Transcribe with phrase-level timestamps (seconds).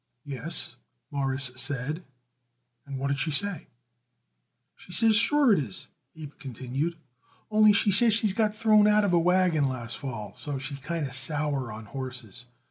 [0.25, 0.77] "Yes,"
[1.11, 2.03] Morris said,
[2.87, 3.67] "and what did she say?"
[4.75, 6.97] "She says sure it is," Abe continued,
[7.51, 10.79] "only, she says she got thrown out of a wagon last fall, and so she's
[10.79, 12.45] kind of sour on horses.